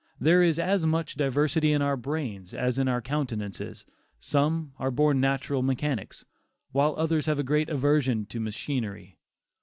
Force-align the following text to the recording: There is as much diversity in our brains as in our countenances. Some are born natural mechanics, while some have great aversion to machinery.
There 0.19 0.41
is 0.41 0.57
as 0.57 0.83
much 0.87 1.13
diversity 1.13 1.71
in 1.71 1.83
our 1.83 1.95
brains 1.95 2.55
as 2.55 2.79
in 2.79 2.87
our 2.87 3.03
countenances. 3.03 3.85
Some 4.19 4.73
are 4.79 4.89
born 4.89 5.21
natural 5.21 5.61
mechanics, 5.61 6.25
while 6.71 6.97
some 7.07 7.37
have 7.37 7.45
great 7.45 7.69
aversion 7.69 8.25
to 8.25 8.39
machinery. 8.39 9.19